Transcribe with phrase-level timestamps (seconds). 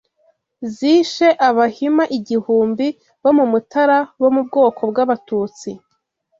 [0.75, 2.87] zishe Abahima igihumbi
[3.23, 5.69] bo mu Mutara bo mu bwoko bw’Abatutsi